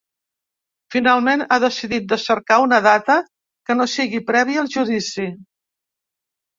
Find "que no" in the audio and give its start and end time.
3.67-3.91